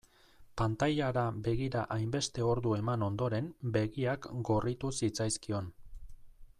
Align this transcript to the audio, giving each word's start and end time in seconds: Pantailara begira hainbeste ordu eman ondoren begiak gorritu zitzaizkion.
Pantailara 0.59 1.25
begira 1.47 1.83
hainbeste 1.97 2.47
ordu 2.53 2.73
eman 2.77 3.05
ondoren 3.09 3.51
begiak 3.77 4.27
gorritu 4.51 4.91
zitzaizkion. 5.03 5.71